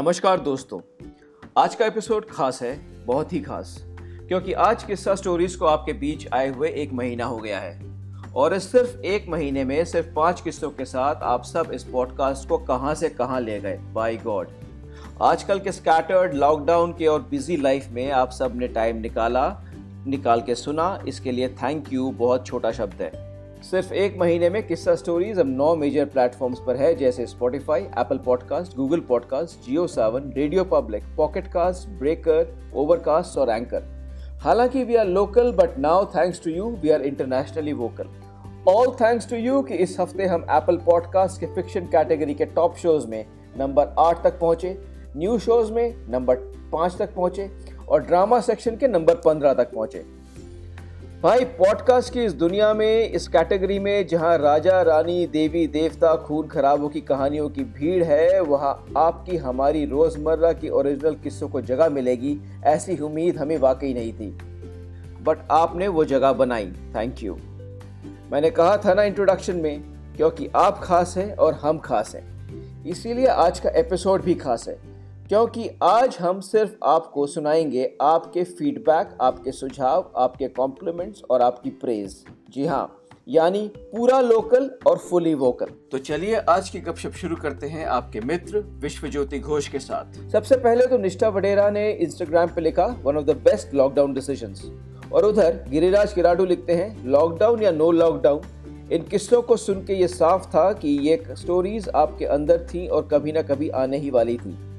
[0.00, 0.80] नमस्कार दोस्तों।
[1.58, 3.84] आज का एपिसोड खास है, बहुत ही खास,
[4.28, 7.82] क्योंकि आज किस्सा स्टोरीज को आपके बीच आए हुए एक महीना हो गया है।
[8.36, 12.48] और इस सिर्फ़ एक महीने में, सिर्फ़ पाँच किस्सों के साथ आप सब इस पॉडकास्ट
[12.48, 13.76] को कहाँ से कहाँ ले गए?
[13.76, 14.48] बाय गॉड
[15.22, 19.62] आजकल के स्कैटर्ड लॉकडाउन के और बिज़ी लाइफ में आप सबने टाइम निकाला,
[20.06, 23.29] निकाल के सुना। इसके लिए थैंक यू बहुत छोटा शब्द है।
[23.62, 28.18] सिर्फ़ एक महीने में किस्सा स्टोरीज अब नौ मेजर प्लेटफॉर्म्स पर है, जैसे Spotify Apple
[28.18, 33.82] podcast Google podcast Jio Saavn radio public pocket cast breaker overcast और एंकर
[34.42, 38.08] हालाँकि we are local but now thanks to you we are internationally vocal
[38.68, 42.76] all thanks to you कि इस हफ़्ते हम Apple podcast के fiction category के top
[42.76, 43.24] shows में
[43.58, 44.78] number आठ तक पहुँचे
[45.16, 46.36] न्यू शोज़ में नंबर
[46.72, 47.50] पाँच तक पहुँचे
[47.88, 50.19] और ड्रामा सेक्शन के नंबर पंद्रह तक पहुँचे।
[51.22, 56.46] भाई पॉडकास्ट की इस दुनिया में, इस कैटेगरी में जहाँ राजा, रानी, देवी, देवता, खून
[56.46, 61.88] खराबों की कहानियों की भीड़ है, वहाँ आपकी, हमारी रोज़मर्रा की ओरिजिनल किस्सों को जगह
[61.88, 64.30] मिलेगी, ऐसी उम्मीद हमें वाकई नहीं थी।
[65.22, 67.34] बट आपने वो जगह बनाई थैंक यू
[68.32, 69.80] मैंने कहा था ना इंट्रोडक्शन में,
[70.16, 74.89] क्योंकि आप खास हैं और हम खास हैं। इसीलिए आज का एपिसोड भी खास है।
[75.30, 82.24] क्योंकि आज हम सिर्फ़ आपको सुनाएँगे आपके फीडबैक आपके सुझाव आपके कॉम्प्लीमेंट्स और आपकी प्रेज
[82.50, 87.66] जी हाँ यानी पूरा लोकल और फुली वोकल तो चलिए आज की गपशप शुरू करते
[87.66, 92.48] हैं आपके मित्र विश्व ज्योति घोष के साथ। सबसे पहले तो निष्ठा वडेरा ने इंस्टाग्राम
[92.48, 94.54] पे लिखा one of the best lockdown decision
[95.12, 98.40] और उधर गिरिराज किराडू लिखते हैं लॉकडाउन या नो लॉकडाउन
[98.92, 103.08] इन किस्सों को सुन के ये साफ़ था कि ये स्टोरीज आपके अंदर थी और
[103.12, 104.69] कभी ना कभी आने ही वाली थी।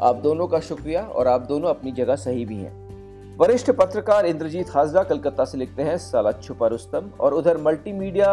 [0.00, 4.68] आप दोनों का शुक्रिया और आप दोनों अपनी जगह सही भी हैं। वरिष्ठ पत्रकार इंद्रजीत
[4.70, 8.28] हाजरा कलकत्ता से लिखते हैं, साला छुपा रुस्तम। और उधर मल्टीमीडिया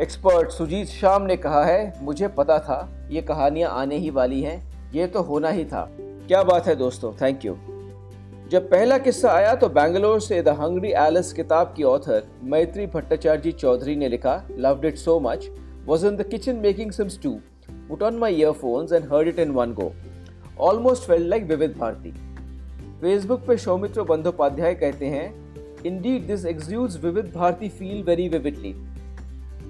[0.00, 4.92] एक्सपर्ट सुजीत शाम ने कहा है, मुझे पता था, ये कहानियाँ आने ही वाली हैं,
[4.92, 7.56] ये तो होना ही था। क्या बात है दोस्तों थैंक यू
[8.50, 13.52] जब पहला किस्सा आया तो बैंगलोर से द हंग्री एलिस किताब की ऑथर मैत्री भट्टाचार्य
[13.52, 15.48] चौधरी ने लिखा loved it so much
[15.86, 17.38] was in the kitchen making some stew
[17.88, 19.92] put on my earphones and heard it in one go
[20.60, 22.10] almost felt like Vividh Bharati
[23.00, 25.24] Facebook पे सौमित्र बंदोपाध्याय कहते हैं
[25.84, 28.72] indeed this exudes Vividh Bharati feel very vividly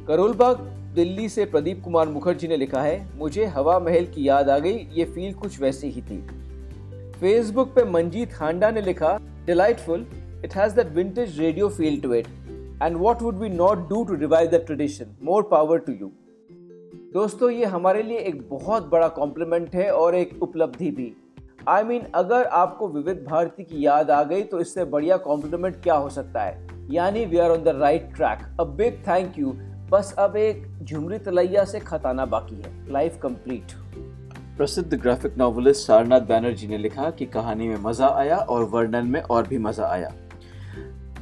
[0.06, 0.58] Karol Bagh
[0.94, 4.76] Delhi से प्रदीप कुमार मुखर्जी ने लिखा है, मुझे हवा महल की याद आ गई,
[4.92, 6.18] ये फील कुछ वैसी ही थी.
[7.20, 10.06] फेसबुक पे मंजीत हांडा ने लिखा delightful
[10.44, 12.26] it has that vintage radio feel to it
[12.82, 16.12] and what would we not do to revive that tradition more power to you
[17.14, 21.12] दोस्तों ये हमारे लिए एक बहुत बड़ा कॉम्प्लीमेंट है और एक उपलब्धि भी।
[21.68, 25.16] आई I मीन mean, अगर आपको विविध भारती की याद आ गई तो इससे बढ़िया
[25.16, 26.66] कॉम्प्लीमेंट क्या हो सकता है?
[26.90, 29.52] यानी we are on the right track a big thank you
[29.90, 33.72] बस अब एक झुमरी तलैया से खताना बाकी है। लाइफ कंप्लीट
[34.56, 39.20] प्रसिद्ध ग्राफिक नॉवलिस्ट सारनाथ बैनर्जी ने लिखा कि कहानी में मज़ा आया और वर्णन में
[39.20, 40.10] और भी मज़ा आया।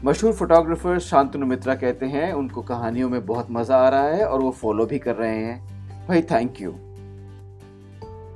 [0.05, 4.41] मशहूर फोटोग्राफर शांतनु मित्रा कहते हैं उनको कहानियों में बहुत मज़ा आ रहा है और
[4.41, 5.72] वो फॉलो भी कर रहे हैं।
[6.09, 6.71] भाई थैंक यू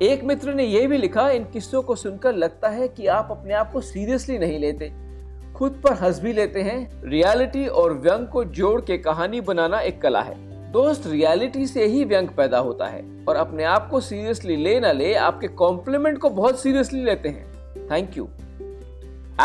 [0.03, 3.55] एक मित्र ने यह भी लिखा, इन किस्सों को सुनकर लगता है कि आप अपने
[3.55, 4.93] आप को सीरियसली नहीं लेते।
[5.55, 10.03] खुद पर हंस भी लेते हैं। रियलिटी और व्यंग को जोड़ के कहानी बनाना एक
[10.03, 10.35] कला है।
[10.73, 14.93] दोस्त रियलिटी से ही व्यंग पैदा होता है। और अपने आप को सीरियसली ले ना
[14.93, 17.47] ले, आपके कॉम्प्लीमेंट को बहुत सीरियसली लेते हैं।
[17.91, 18.25] थैंक यू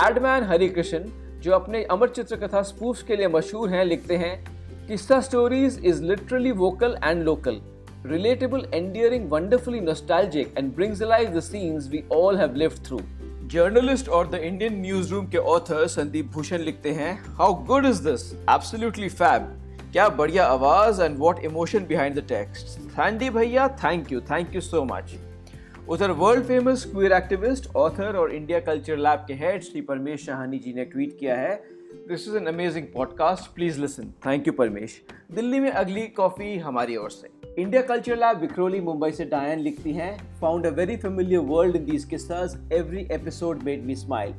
[0.07, 0.99] एडमैन हरिकृष्ण
[1.39, 4.45] जो अपने अमर चित्र कथा स्पूफ के लिए मशहूर हैं, लिखते हैं
[4.87, 7.61] किस्सा stories is literally vocal and local
[8.03, 13.03] relatable, endearing, wonderfully nostalgic, and brings alive the scenes we all have lived through.
[13.51, 18.01] Journalist और द इंडियन न्यूज़ रूम के ऑथर संदीप भूषण लिखते हैं how good is
[18.03, 19.49] this absolutely fab
[19.91, 24.61] क्या बढ़िया आवाज़ and what emotion behind the text Sandy भैया thank you thank you
[24.61, 25.13] so much
[25.89, 30.59] उधर world famous queer activist author और इंडिया कल्चर लैब के हेड श्री परमेश शाहानी
[30.59, 31.61] जी ने ट्वीट किया है
[31.93, 35.01] this is an amazing podcast please listen thank you Paramesh
[35.31, 37.29] Delhi में अगली coffee हमारी ओर से।
[37.61, 41.85] India culture lab Vikhroli Mumbai से डायन लिखती हैं found a very familiar world in
[41.85, 44.33] these किस्सास every episode made me smile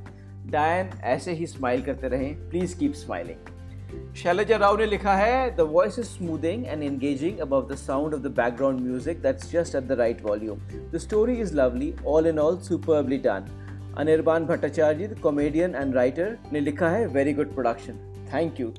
[0.50, 2.48] Diane ऐसे ही स्माइल करते रहें.
[2.50, 7.68] Please keep smiling Shailaja Rao ने लिखा है the voice is smoothing and engaging above
[7.72, 10.58] the sound of the background music that's just at the right volume
[10.92, 13.58] the story is lovely all in all superbly done
[13.98, 17.92] Anirban Bhattacharya comedian and writer ने लिखा है very good production
[18.34, 18.72] thank you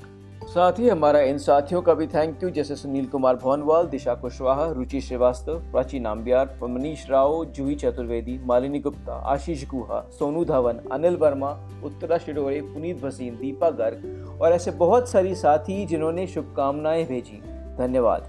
[0.45, 4.71] साथ ही हमारा इन साथियों का भी thank you जैसे सुनील कुमार भवनवाल दिशा कुशवाहा,
[4.71, 11.15] रुचि श्रीवास्तव, प्राची नाम्बियार मनीष राव, जूही चतुर्वेदी, मालिनी गुप्ता, आशीष गुहा, सोनू धवन, अनिल
[11.15, 17.42] वर्मा, उत्तरा शिडोरे, पुनीत भसीन, दीपा गर्ग और ऐसे बहुत सारी साथी जिन्होंने शुभकामनाएँ भेजी.
[17.77, 18.27] धन्यवाद.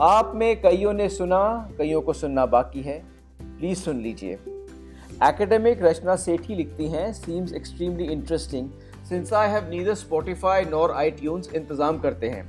[0.00, 3.04] आप में कईयों ने सुना, कईयों को सुनना बाकी है.
[3.42, 4.38] प्लीज़ सुन लीजिए.
[5.24, 8.68] एकेडमिक रचना सेठी लिखती हैं seems extremely interesting
[9.08, 12.44] since I have neither Spotify nor I इंतज़ाम करते हैं.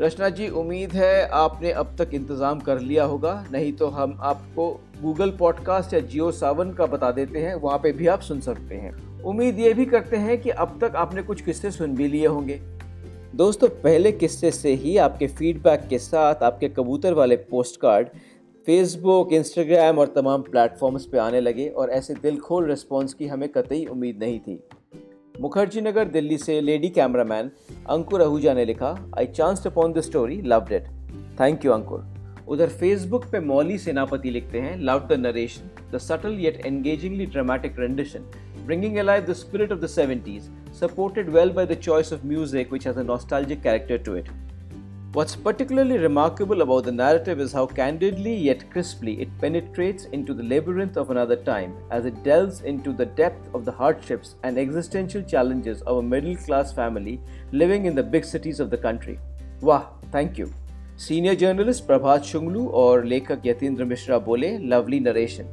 [0.00, 4.68] रचना जी, उम्मीद है आपने अब तक इंतज़ाम कर लिया होगा। नहीं तो हम आपको
[5.02, 8.74] गूगल पॉडकास्ट या जियो सावन का बता देते हैं। वहाँ पे भी आप सुन सकते
[8.74, 8.92] हैं।
[9.22, 12.60] उम्मीद ये भी करते हैं कि अब तक आपने कुछ किस्से सुन भी लिए होंगे।
[13.34, 18.08] दोस्तों, पहले किस्से से ही आपके फीडबैक के साथ आपके कबूतर वाले पोस्ट कार्ड
[18.66, 23.48] फेसबुक इंस्टाग्राम और तमाम प्लेटफॉर्म्स पे आने लगे और ऐसे दिल खोल रिस्पॉन्स की हमें
[23.48, 24.64] कतई उम्मीद नहीं थी।
[25.40, 27.50] मुखर्जी नगर दिल्ली से लेडी कैमरामैन
[27.90, 30.86] अंकुर आहूजा ने लिखा I chance upon the story loved it
[31.40, 32.06] thank you Ankur.
[32.48, 37.78] उधर फेसबुक पे मौली सेनापति लिखते हैं love the narration the subtle yet engagingly dramatic
[37.78, 38.30] rendition
[38.66, 42.84] bringing alive the spirit of the 70s, supported well by the choice of music which
[42.84, 44.28] has a character to it.
[45.13, 50.43] What's particularly remarkable about the narrative is how candidly yet crisply it penetrates into the
[50.43, 55.23] labyrinth of another time as it delves into the depth of the hardships and existential
[55.23, 57.19] challenges of a middle class family
[57.51, 59.19] living in the big cities of the country.
[59.61, 60.53] Wah, thank you.
[60.99, 65.45] Senior journalist Prabhat Shunglu और लेखक यतीन्द्र मिश्रा बोले lovely narration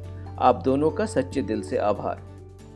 [0.47, 2.21] आप दोनों का सच्चे दिल से आभार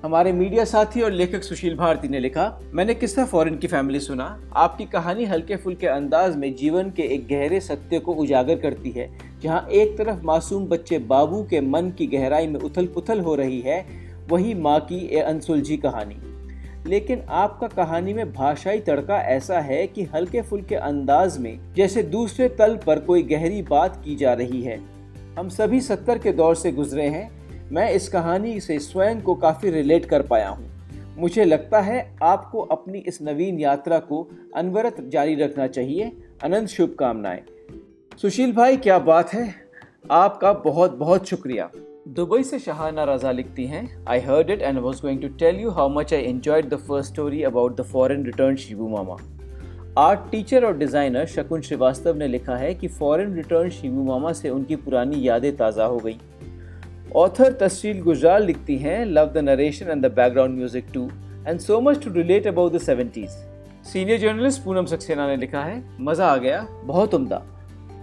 [0.07, 4.25] हमारे मीडिया साथी और लेखक सुशील भारती ने लिखा, मैंने किस्सा फॉरेन की फैमिली सुना।
[4.57, 9.09] आपकी कहानी हल्के फुल्के अंदाज में जीवन के एक गहरे सत्य को उजागर करती है,
[9.43, 13.61] जहाँ एक तरफ़ मासूम बच्चे बाबू के मन की गहराई में उथल पुथल हो रही
[13.61, 13.85] है,
[14.31, 16.17] वही माँ की ए अनसुलझी कहानी।
[16.91, 22.49] लेकिन आपका कहानी में भाषाई तड़का ऐसा है कि हल्के फुल्के अंदाज में जैसे दूसरे
[22.49, 24.81] तल पर कोई गहरी बात की जा रही है।
[25.39, 27.36] हम सभी सत्तर के दौर से गुजरे हैं
[27.73, 30.67] मैं इस कहानी से स्वयं को काफ़ी रिलेट कर पाया हूँ।
[31.19, 34.23] मुझे लगता है आपको अपनी इस नवीन यात्रा को
[34.57, 36.13] अनवरत जारी रखना चाहिए।
[36.45, 37.43] अनंत शुभकामनाएँ।
[38.23, 39.55] सुशील भाई, क्या बात है?
[40.11, 41.71] आपका बहुत बहुत शुक्रिया।
[42.09, 45.71] दुबई से शहाना रजा लिखती हैं I heard it and was going to tell you
[45.71, 49.17] how much I enjoyed the first story about the foreign return Shibu mama
[49.99, 54.51] art teacher और डिज़ाइनर शकुन श्रीवास्तव ने लिखा है कि फॉरेन रिटर्न शिबू मामा से
[54.51, 56.19] उनकी पुरानी यादें ताज़ा हो गई।
[57.15, 61.09] ऑथर तस्वीर गुजराल लिखती हैं love the narration and the background music too
[61.49, 63.31] and so much to relate about the seventies
[63.87, 67.43] senior journalist Poonam Saxena ने लिखा है, मज़ा आ गया, बहुत उम्दा।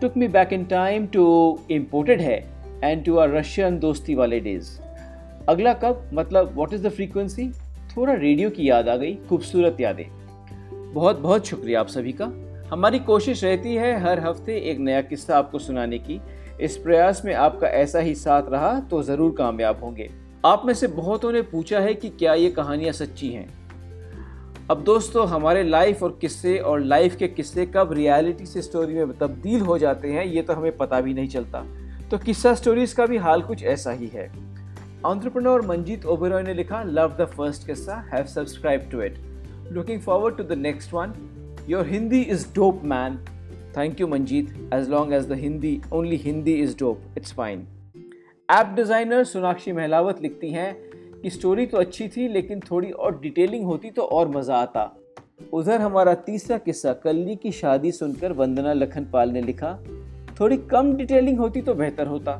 [0.01, 1.25] Took me back in time to
[1.71, 2.37] imported है
[2.83, 4.69] एंड टू आर रशियन दोस्ती वाले डेज़
[5.49, 6.09] अगला कब?
[6.13, 7.49] मतलब व्हाट इज़ द फ्रीक्वेंसी
[7.95, 10.05] थोड़ा रेडियो की याद आ गई, खूबसूरत यादें।
[10.93, 12.31] बहुत बहुत शुक्रिया आप सभी का।
[12.71, 16.19] हमारी कोशिश रहती है हर हफ़्ते एक नया किस्सा आपको सुनाने की।
[16.61, 20.09] इस प्रयास में आपका ऐसा ही साथ रहा तो ज़रूर कामयाब होंगे।
[20.45, 23.47] आप में से बहुतों ने पूछा है कि क्या ये कहानियाँ सच्ची हैं?
[24.71, 29.17] अब दोस्तों, हमारे लाइफ और किस्से और लाइफ के किस्से कब रियलिटी से स्टोरी में
[29.17, 31.65] तब्दील हो जाते हैं, ये तो हमें पता भी नहीं चलता।
[32.11, 34.31] तो किस्सा स्टोरीज का भी हाल कुछ ऐसा ही है।
[35.05, 39.17] ऑन्ट्रप्रनोर मंजीत ओबेरॉय ने लिखा लव द फ़र्स्ट किस्सा have subscribe to it
[39.71, 41.13] looking forward to the next one
[41.69, 43.19] your Hindi is dope man
[43.73, 44.49] Thank you, Manjeet.
[44.71, 47.65] As long as the Hindi, only Hindi is dope, it's fine.
[48.49, 50.73] App designer Sonakshi Mahlawat लिखती हैं
[51.21, 54.83] कि story तो अच्छी थी लेकिन थोड़ी और detailing होती तो और मज़ा आता
[55.53, 59.73] उधर हमारा तीसरा किस्सा कल्ली की शादी सुनकर वंदना लखनपाल ने लिखा
[60.39, 62.35] थोड़ी कम डिटेलिंग होती तो बेहतर होता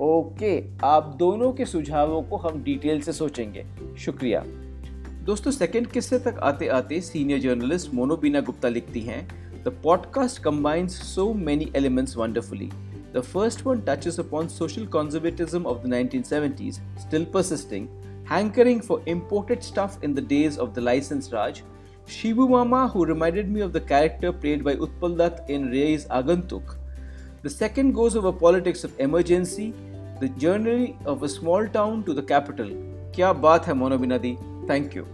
[0.00, 0.52] ओके
[0.84, 3.64] आप दोनों के सुझावों को हम डिटेल से सोचेंगे
[4.04, 4.42] शुक्रिया
[5.24, 9.22] दोस्तों सेकंड किस्से तक आते आते सीनियर जर्नलिस्ट मोनोबीना गुप्ता लिखती हैं
[9.64, 12.70] The podcast combines so many elements wonderfully.
[13.14, 17.88] The first one touches upon social conservatism of the 1970s, still persisting,
[18.24, 21.62] hankering for imported stuff in the days of the licensed Raj,
[22.06, 26.76] Shibu Mama, who reminded me of the character played by Utpal Dutt in Ray's Agantuk.
[27.40, 29.72] The second goes over politics of emergency,
[30.20, 32.68] the journey of a small town to the capital.
[33.12, 34.36] Kya baat hai Monobinadi?
[34.66, 35.06] Thank you.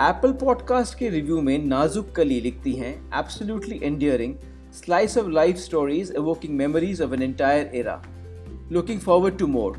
[0.00, 4.34] Apple podcast के review में नाजुक कली लिखती हैं absolutely endearing
[4.74, 7.94] slice of life stories evoking memories of an entire era
[8.72, 9.78] looking forward to more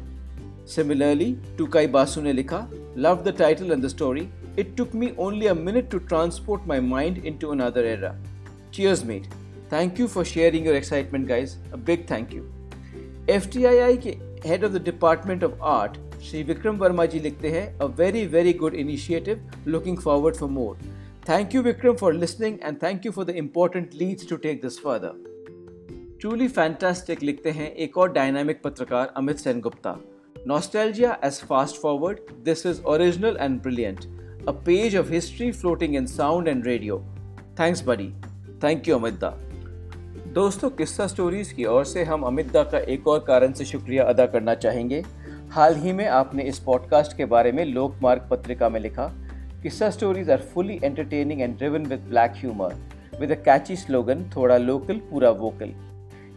[0.76, 2.60] similarly Tukai Basu ने लिखा
[2.98, 4.28] love the title and the story
[4.60, 8.14] it took me only a minute to transport my mind in to another era
[8.74, 9.32] cheers mate
[9.72, 12.44] thank you for sharing your excitement guys a big thank you
[13.30, 17.20] F T I I के head of the department of art Shri Vikram Verma ji
[17.20, 20.78] लिखते हैं a very very good initiative looking forward for more
[21.30, 24.80] thank you Vikram for listening and thank you for the important leads to take this
[24.80, 29.98] further truly fantastic लिखते हैं एक और dynamic पत्रकार Amit Sen Gupta
[30.48, 34.08] Nostalgia as fast forward, this is original and brilliant.
[34.48, 37.04] A page of history floating in sound and radio.
[37.58, 38.14] Thanks, buddy.
[38.64, 39.30] Thank you, Amit da
[40.34, 44.04] दोस्तों किस्सा stories की ओर से हम अमित दा का एक और कारण से शुक्रिया
[44.04, 45.04] अदा करना चाहेंगे।
[45.52, 49.06] हाल ही में आपने इस पॉडकास्ट के बारे में लोकमार्ग पत्रिका में लिखा
[49.64, 52.76] कि sir stories are fully entertaining and driven with black humour
[53.20, 55.72] with a catchy slogan थोड़ा लोकल पूरा vocal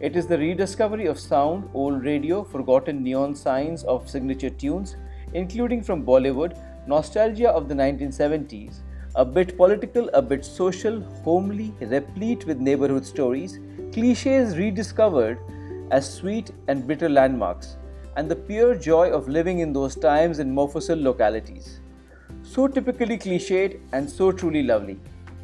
[0.01, 3.03] it is the rediscovery of sound old radio forgotten
[3.33, 4.95] nuances of signature tunes
[5.35, 6.53] including from Bollywood
[6.89, 8.81] nostalgia of the nineteen seventies
[9.15, 13.57] a bit political a bit social homely replete with neighbourhood stories
[13.93, 17.75] cliches rediscovered as sweet and bitter landmarks
[18.15, 21.79] and the pure joy of living in those times in Mofussil localities.
[22.43, 24.99] So typically cliched and so truly lovely.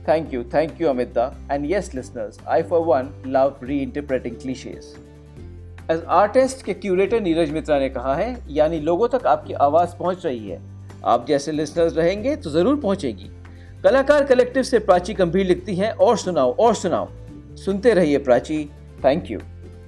[0.05, 1.35] Thank you, thank you, Amita.
[1.49, 4.95] And yes, listeners, I for one love reinterpreting cliches.
[5.87, 10.25] As artist के curator Neeraj Mitra ने कहा है यानी लोगों तक आपकी आवाज़ पहुँच
[10.25, 10.61] रही है
[11.05, 13.29] आप जैसे लिसनर्स रहेंगे तो ज़रूर पहुंचेगी
[13.83, 17.07] कलाकार कलेक्टिव से प्राची गंभीर लिखती हैं और सुनाओ और सुनाओ
[17.65, 18.63] सुनते रहिए प्राची
[19.05, 19.39] थैंक यू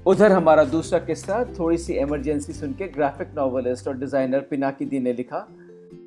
[0.08, 5.00] उधर हमारा दूसरा किस्सा थोड़ी सी इमरजेंसी सुन के ग्राफिक नॉवलिस्ट और डिज़ाइनर पिनाकी दी
[5.00, 5.46] ने लिखा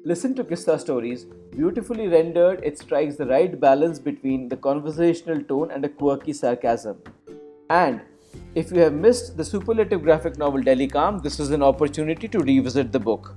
[0.06, 1.24] लिसन टू किस्सा stories
[1.56, 6.94] beautifully rendered it strikes the right balance between the conversational tone and a sarcasm
[7.72, 8.00] and
[8.56, 12.90] if you have missed the superlative graphic novel Delhi Calm this is an opportunity to revisit
[12.90, 13.32] the book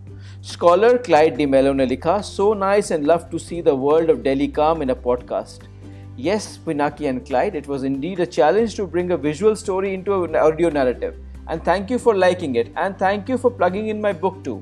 [0.53, 4.83] scholar Clyde D'Mello ने लिखा so nice and love to see the world of Delhi Calm
[4.83, 5.76] in a podcast
[6.17, 10.23] Yes, Pinaki and Clyde, it was indeed a challenge to bring a visual story into
[10.23, 11.15] an audio narrative.
[11.47, 14.57] And thank you for liking it, and thank you for plugging in my book too.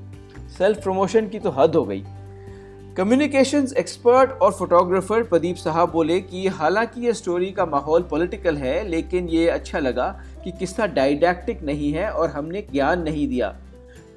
[0.58, 2.04] Self promotion की तो हद हो गई
[2.98, 8.88] communications expert और photographer Pradeep साहब बोले कि हालाँकि ये स्टोरी का माहौल पॉलिटिकल है
[8.90, 10.08] लेकिन ये अच्छा लगा
[10.44, 13.48] कि किस्सा डाइडैक्टिक नहीं है और हमने ज्ञान नहीं दिया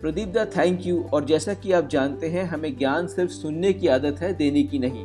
[0.00, 3.87] प्रदीप दा थैंक यू और जैसा कि आप जानते हैं हमें ज्ञान सिर्फ़ सुनने की
[3.99, 5.04] आदत है देने की नहीं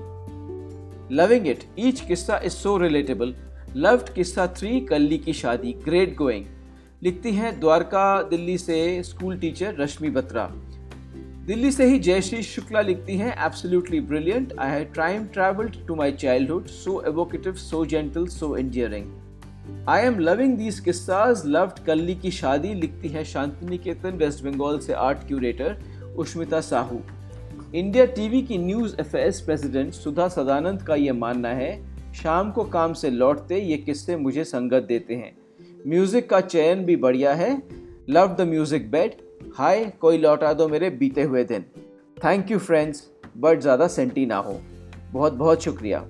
[1.13, 3.33] लविंग इट ईच किस्सा इज़ सो रिलेटेबल
[3.75, 6.45] लव्ड किस्सा थ्री कल्ली की शादी ग्रेट गोइंग
[7.03, 10.45] लिखती हैं द्वारका, दिल्ली से स्कूल टीचर रश्मि बत्रा।
[11.47, 16.11] दिल्ली से ही जयश्री शुक्ला लिखती हैं। Absolutely brilliant I have time travelled to my
[16.11, 22.31] childhood so evocative so gentle so endearing I am loving these किस्साज loved Kalli की
[22.31, 25.77] शादी लिखती हैं शांति निकेतन वेस्ट बंगाल से art curator
[26.17, 27.01] Ushmita Sahu
[27.73, 31.71] India TV की news affairs president Sudha Sadanand का ये मानना है,
[32.13, 35.31] शाम को काम से लौटते ये किस्से मुझे संगत देते हैं।
[35.87, 37.51] म्यूज़िक का चयन भी बढ़िया है।
[38.09, 39.15] लव द म्यूज़िक बेड
[39.57, 41.65] हाय, कोई लौटा दो मेरे बीते हुए दिन।
[42.17, 44.59] थैंक यू फ्रेंड्स बट ज़्यादा सेंटी ना हो।
[45.11, 46.05] बहुत बहुत शुक्रिया।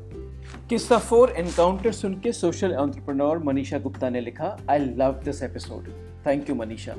[0.70, 5.90] किस्सा फोर एनकाउंटर सुन के सोशल एंटरप्रेन्योर मनीषा गुप्ता ने लिखा I love this episode
[6.28, 6.96] thank you Manisha.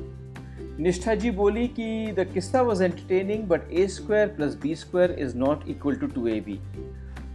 [0.81, 5.37] Nishtha ji बोली कि द किस्सा was entertaining but a square plus b square is
[5.39, 6.59] not equal to two a b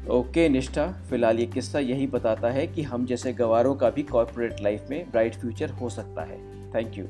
[0.10, 4.62] okay Nishtha, फ़िलहाल ये किस्सा यही बताता है कि हम जैसे गवारों का भी कॉरपोरेट
[4.62, 6.38] लाइफ में ब्राइट फ्यूचर हो सकता है।
[6.75, 7.05] थैंक यू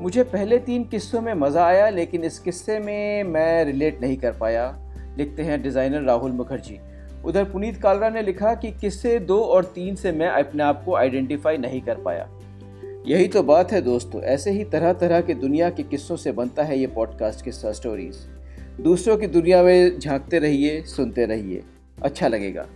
[0.00, 4.32] मुझे पहले तीन किस्सों में मज़ा आया, लेकिन इस किस्से में मैं रिलेट नहीं कर
[4.32, 4.66] पाया।
[5.18, 6.78] लिखते हैं डिज़ाइनर राहुल मुखर्जी।
[7.24, 10.96] उधर पुनीत कालरा ने लिखा कि किस्से दो और तीन से मैं अपने आप को
[10.96, 12.28] आइडेंटिफाई नहीं कर पाया।
[13.06, 16.62] यही तो बात है दोस्तों। ऐसे ही तरह तरह के दुनिया के किस्सों से बनता
[16.62, 18.16] है ये पॉडकास्ट किस्सा स्टोरीज
[18.80, 21.62] दूसरों की दुनिया में झांकते रहिए, सुनते रहिए।
[22.02, 22.66] अच्छा लगेगा।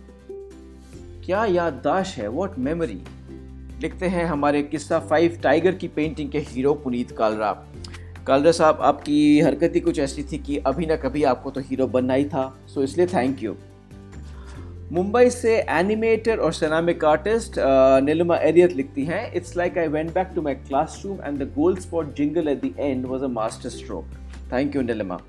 [1.25, 3.01] क्या याददाश्त है वॉट मेमोरी
[3.81, 7.51] लिखते हैं हमारे किस्सा फाइव टाइगर की पेंटिंग के हीरो पुनीत कालरा
[8.27, 11.87] कालरा साहब, आपकी हरकत ही कुछ ऐसी थी कि अभी ना कभी आपको तो हीरो
[11.87, 13.55] बनना ही था सो इसलिए थैंक यू
[14.91, 17.55] मुंबई से एनिमेटर और सनामिक आर्टिस्ट
[18.03, 21.43] नीलमा एरियत लिखती हैं it's like I went back to my class room and the
[21.43, 24.05] Gold Spot jingle at the end was a master stroke
[24.53, 25.19] thank you Neelma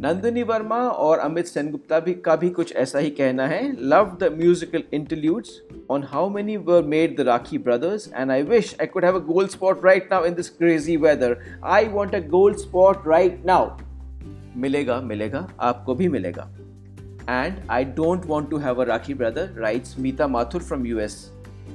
[0.00, 4.34] Nandini Verma और अमित सेनगुप्ता भी, का भी कुछ ऐसा ही कहना है love the
[4.38, 9.04] musical interludes on how many were made the rakhi brothers and I wish I could
[9.04, 13.08] have a Gold Spot right now in this crazy weather I want a Gold Spot
[13.08, 13.78] right now
[14.56, 16.50] मिलेगा मिलेगा, आपको भी मिलेगा।
[17.28, 21.16] And I don't want to have a rakhi brother writes Meeta Mathur from U S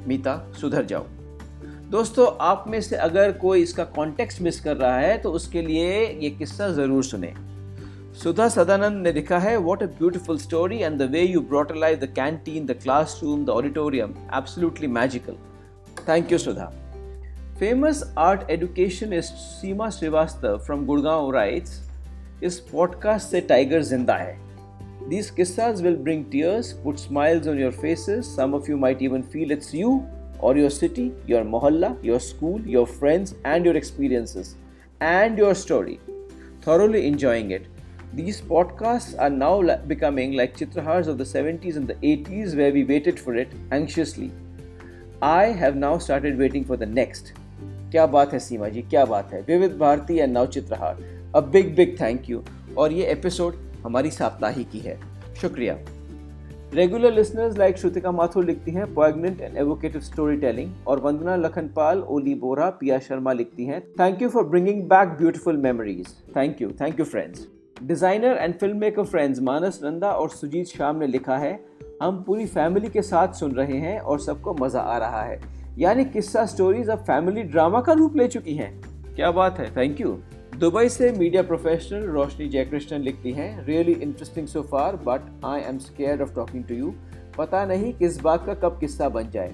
[0.08, 1.06] Meeta सुधर जाओ
[1.92, 6.06] दोस्तों, आप में से अगर कोई इसका कॉन्टेक्स्ट मिस कर रहा है तो उसके लिए
[6.22, 7.34] ये किस्सा ज़रूर सुने।
[8.14, 12.00] सुधा सदानंद ने लिखा है what a beautiful story and the way you brought live
[12.00, 15.36] the canteen the class room the auditorium absolutely magical
[16.10, 16.66] thank you Sudha
[17.60, 21.82] famous art education is Seema Srivastava from Gurgaon writes
[22.44, 24.38] इस podcast से tiger ज़िंदा है।
[25.09, 28.27] These kissas will bring tears, put smiles on your faces.
[28.27, 30.07] Some of you might even feel it's you
[30.39, 34.57] or your city, your mohalla, your school, your friends, and your experiences,
[35.01, 36.01] and your story.
[36.63, 37.67] Thoroughly enjoying it.
[38.15, 42.85] These podcasts are now becoming like Chitrahars of the 70s and the 80s, where we
[42.85, 44.31] waited for it anxiously.
[45.21, 47.33] I have now started waiting for the next.
[47.91, 50.97] क्या बात है सीमा जी क्या बात है Vividh Bharati and now Chitrahaar
[51.37, 52.43] a big big thank you
[52.79, 55.00] और ये episode हमारी साप्ताहिकी है।
[55.42, 55.78] शुक्रिया।
[56.74, 62.02] Regular listeners like Shrutika Mathur लिखती हैं poignant and evocative story telling और वंदना लखनपाल,
[62.02, 66.70] ओली बोरा, पिया शर्मा लिखती हैं thank you for bringing back beautiful memories thank you
[66.82, 67.48] thank you friends
[67.84, 71.60] designer and film maker friends Manas Nanda और सुजीत श्याम ने लिखा है,
[72.02, 75.40] हम पूरी फैमिली के साथ सुन रहे हैं और सबको मज़ा आ रहा है।
[75.80, 78.74] यानी किस्सा स्टोरीज अब फैमिली ड्रामा का रूप ले चुकी हैं।
[79.16, 80.18] क्या बात है। थैंक यू
[80.60, 85.78] दुबई से मीडिया प्रोफेशनल रोशनी जयकृष्णन लिखती हैं really interesting so far but I am
[85.80, 86.92] scare of talking to you
[87.38, 89.54] पता नहीं किस बात का कब किस्सा बन जाए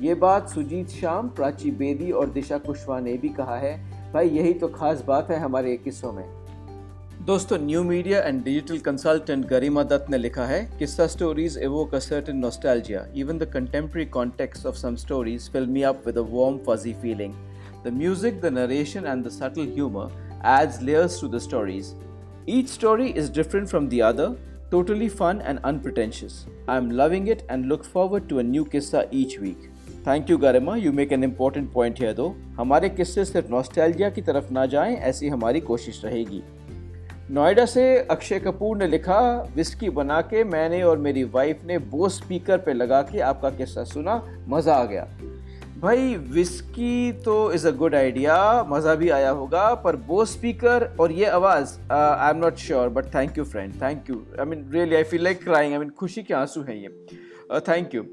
[0.00, 3.72] ये बात सुजीत श्याम प्राची बेदी और दिशा कुशवाहा ने भी कहा है
[4.12, 6.24] भाई यही तो खास बात है हमारे किस्सों में
[7.26, 12.02] दोस्तों new media and digital consultant Garima Dutt ने लिखा है Kissa stories evoke a
[12.02, 13.06] certain nostalgia.
[13.14, 17.34] Even the contemporary context of some stories fill me up with a warm, fuzzy feeling.
[17.84, 20.08] The music, the narration, and the subtle humor
[20.42, 21.94] adds layers to the stories.
[22.46, 24.36] Each story is different from the other,
[24.70, 26.46] totally fun and unpretentious.
[26.68, 29.70] I'm loving it and look forward to a new kissa each week.
[30.06, 34.22] Thank you Garima you make an important point है दो हमारे किस्से सिर्फ़ nostalgia की
[34.22, 36.42] तरफ़ ना जाएँ ऐसी हमारी कोशिश रहेगी
[37.30, 39.18] नोएडा से अक्षय कपूर ने लिखा
[39.56, 43.84] विस्की बना के मैंने और मेरी वाइफ ने बो स्पीकर पे लगा के आपका किस्सा
[43.84, 45.06] सुना मज़ा आ गया
[45.80, 48.36] भाई विस्की तो इज़ अ गुड आइडिया
[48.68, 53.14] मज़ा भी आया होगा, पर बो स्पीकर और ये आवाज़ I am not sure but
[53.14, 56.22] thank you friend thank you I mean really I feel like crying I mean खुशी
[56.22, 56.88] के आँसू हैं ये.
[57.68, 58.04] थैंक यू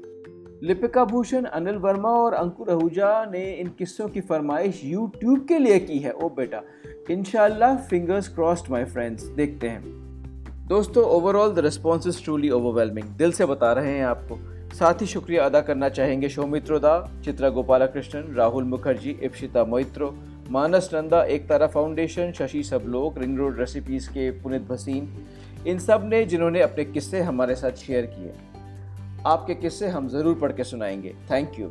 [0.62, 5.78] लिपिका भूषण, अनिल वर्मा और अंकुर आहूजा ने इन किस्सों की फरमाइश यूट्यूब के लिए
[5.80, 6.12] की है.
[6.12, 6.62] ओ बेटा,
[7.10, 9.82] इनशाला फिंगर्स क्रॉस्ड माई फ्रेंड्स देखते हैं.
[10.68, 14.38] दोस्तों overall the response is truly overwhelming दिल से बता रहे हैं आपको.
[14.78, 20.14] साथ ही शुक्रिया अदा करना चाहेंगे शोमित्रो दा, Chitra Gopalakrishnan, Rahul Mukherjee Ipshita Moitra,
[20.50, 25.08] Manas Nanda Ek Tara foundation, Shashi Sablok ring road recipes के पुनित भसीन,
[25.66, 28.32] इन सबने जिन्होंने अपने किस्से हमारे साथ शेयर किए।
[29.26, 31.70] आपके किस्से हम ज़रूर पढ़ के सुनाएँगे। थैंक यू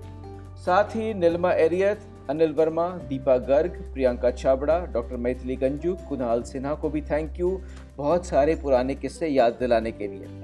[0.57, 6.73] साथ ही नीलमा एरियत, अनिल वर्मा, दीपा गर्ग, प्रियंका छाबड़ा, डॉक्टर मैथिली गंजू, कुणाल सिन्हा
[6.73, 7.61] को भी थैंक यू
[7.97, 10.42] बहुत सारे पुराने किस्से याद दिलाने के लिए।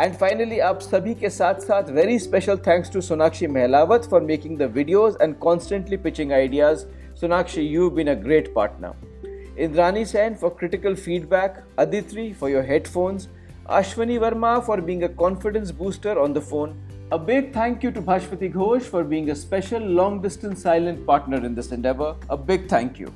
[0.00, 4.58] एंड फाइनली आप सभी के साथ साथ very special thanks to Sonakshi Mahlawat for making
[4.58, 6.84] the videos and constantly pitching ideas
[7.20, 13.28] Sonakshi you been a great partner Indrani Sen for critical feedback Aditri for your headphones
[13.68, 16.74] Ashwani Verma for being a confidence booster on the phone.
[17.12, 21.44] A big thank you to Bhashpati Ghosh for being a special long distance silent partner
[21.44, 22.16] in this endeavor.
[22.30, 23.12] A big thank you.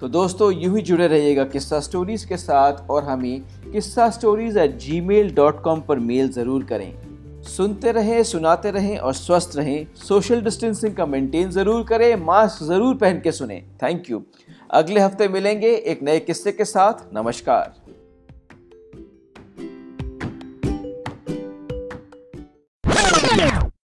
[0.00, 4.77] तो दोस्तों यूं ही जुड़े रहिएगा किस्सा stories के साथ और हमें Kissa stories at
[5.01, 10.41] Gmail dot com पर मेल ज़रूर करें। सुनते रहें, सुनाते रहें और स्वस्थ रहें। सोशल
[10.41, 14.21] डिस्टेंसिंग का मेंटेन ज़रूर करें मास्क ज़रूर पहन के सुने। थैंक यू
[14.71, 17.73] अगले हफ़्ते मिलेंगे एक नए किस्से के साथ। नमस्कार।